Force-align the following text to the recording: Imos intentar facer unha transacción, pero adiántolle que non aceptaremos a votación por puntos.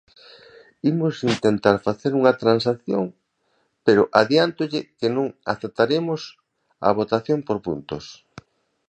Imos 0.91 1.15
intentar 1.33 1.75
facer 1.87 2.11
unha 2.19 2.37
transacción, 2.41 3.05
pero 3.85 4.01
adiántolle 4.21 4.79
que 4.99 5.07
non 5.15 5.27
aceptaremos 5.53 6.21
a 6.87 6.89
votación 6.99 7.39
por 7.47 7.57
puntos. 7.67 8.05